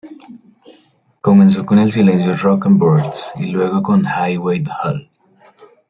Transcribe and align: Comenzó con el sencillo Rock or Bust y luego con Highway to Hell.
Comenzó 1.21 1.63
con 1.63 1.77
el 1.77 1.91
sencillo 1.91 2.33
Rock 2.33 2.65
or 2.65 2.77
Bust 3.03 3.35
y 3.37 3.51
luego 3.51 3.83
con 3.83 4.03
Highway 4.03 4.63
to 4.63 4.71
Hell. 4.83 5.09